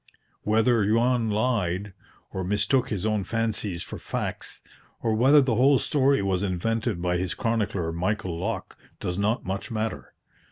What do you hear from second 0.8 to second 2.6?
Juan lied, or